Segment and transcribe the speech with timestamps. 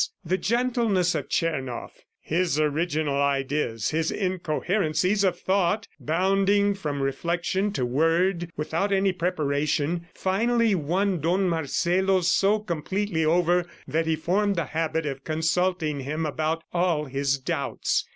[0.25, 7.85] The gentleness of Tchernoff, his original ideas, his incoherencies of thought, bounding from reflection to
[7.85, 14.65] word without any preparation, finally won Don Marcelo so completely over that he formed the
[14.65, 18.09] habit of consulting him about all his doubts.